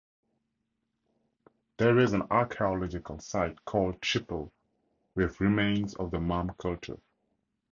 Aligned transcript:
There 1.77 1.99
is 1.99 2.13
an 2.13 2.23
archaeological 2.31 3.19
site 3.19 3.63
called 3.65 4.01
Chipel, 4.01 4.49
with 5.13 5.39
remains 5.39 5.93
of 5.93 6.09
the 6.09 6.19
Mam 6.19 6.55
culture. 6.57 6.97